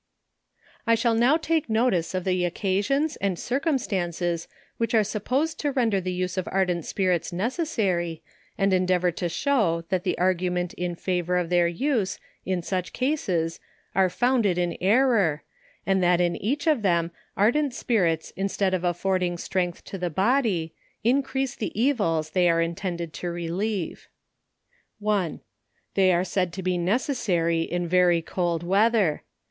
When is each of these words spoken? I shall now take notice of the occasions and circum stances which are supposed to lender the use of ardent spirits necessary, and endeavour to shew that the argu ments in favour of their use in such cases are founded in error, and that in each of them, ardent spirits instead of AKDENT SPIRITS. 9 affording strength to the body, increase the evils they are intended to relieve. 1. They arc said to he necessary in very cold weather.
I 0.87 0.95
shall 0.95 1.13
now 1.13 1.37
take 1.37 1.69
notice 1.69 2.15
of 2.15 2.23
the 2.23 2.43
occasions 2.43 3.17
and 3.17 3.37
circum 3.37 3.77
stances 3.77 4.47
which 4.77 4.95
are 4.95 5.03
supposed 5.03 5.59
to 5.59 5.73
lender 5.75 6.01
the 6.01 6.11
use 6.11 6.37
of 6.37 6.49
ardent 6.51 6.85
spirits 6.85 7.31
necessary, 7.31 8.23
and 8.57 8.73
endeavour 8.73 9.11
to 9.11 9.29
shew 9.29 9.83
that 9.89 10.03
the 10.03 10.17
argu 10.17 10.51
ments 10.51 10.73
in 10.73 10.95
favour 10.95 11.37
of 11.37 11.49
their 11.51 11.67
use 11.67 12.17
in 12.47 12.63
such 12.63 12.93
cases 12.93 13.59
are 13.93 14.09
founded 14.09 14.57
in 14.57 14.75
error, 14.81 15.43
and 15.85 16.01
that 16.01 16.19
in 16.19 16.35
each 16.37 16.65
of 16.65 16.81
them, 16.81 17.11
ardent 17.37 17.71
spirits 17.71 18.33
instead 18.35 18.73
of 18.73 18.81
AKDENT 18.81 18.85
SPIRITS. 18.95 19.01
9 19.01 19.01
affording 19.01 19.37
strength 19.37 19.85
to 19.85 19.99
the 19.99 20.09
body, 20.09 20.73
increase 21.03 21.53
the 21.55 21.79
evils 21.79 22.31
they 22.31 22.49
are 22.49 22.59
intended 22.59 23.13
to 23.13 23.29
relieve. 23.29 24.07
1. 24.97 25.41
They 25.93 26.11
arc 26.11 26.25
said 26.25 26.51
to 26.53 26.63
he 26.65 26.79
necessary 26.79 27.61
in 27.61 27.87
very 27.87 28.23
cold 28.23 28.63
weather. 28.63 29.21